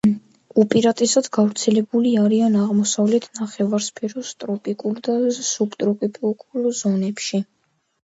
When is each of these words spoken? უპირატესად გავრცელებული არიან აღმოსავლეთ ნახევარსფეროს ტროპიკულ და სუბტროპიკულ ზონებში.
უპირატესად 0.61 1.29
გავრცელებული 1.37 2.15
არიან 2.23 2.57
აღმოსავლეთ 2.65 3.29
ნახევარსფეროს 3.43 4.35
ტროპიკულ 4.43 4.99
და 5.11 5.21
სუბტროპიკულ 5.53 6.71
ზონებში. 6.85 7.49